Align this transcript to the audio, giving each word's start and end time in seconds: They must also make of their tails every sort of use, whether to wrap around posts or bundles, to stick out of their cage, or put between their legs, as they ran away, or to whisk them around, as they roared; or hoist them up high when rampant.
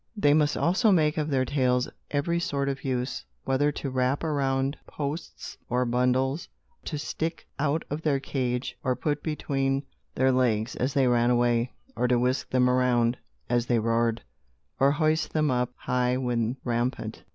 They 0.17 0.33
must 0.33 0.57
also 0.57 0.91
make 0.91 1.19
of 1.19 1.29
their 1.29 1.45
tails 1.45 1.87
every 2.09 2.39
sort 2.39 2.67
of 2.69 2.83
use, 2.83 3.23
whether 3.43 3.71
to 3.73 3.91
wrap 3.91 4.23
around 4.23 4.75
posts 4.87 5.57
or 5.69 5.85
bundles, 5.85 6.49
to 6.85 6.97
stick 6.97 7.45
out 7.59 7.85
of 7.87 8.01
their 8.01 8.19
cage, 8.19 8.75
or 8.83 8.95
put 8.95 9.21
between 9.21 9.83
their 10.15 10.31
legs, 10.31 10.75
as 10.75 10.95
they 10.95 11.05
ran 11.05 11.29
away, 11.29 11.73
or 11.95 12.07
to 12.07 12.17
whisk 12.17 12.49
them 12.49 12.67
around, 12.67 13.15
as 13.47 13.67
they 13.67 13.77
roared; 13.77 14.23
or 14.79 14.93
hoist 14.93 15.33
them 15.33 15.51
up 15.51 15.71
high 15.75 16.17
when 16.17 16.57
rampant. 16.63 17.21